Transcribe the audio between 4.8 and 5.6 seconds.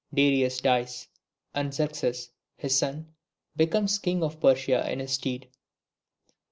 in his stead.